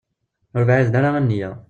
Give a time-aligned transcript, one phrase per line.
[0.55, 1.51] Ur bɛiden ara a nniya.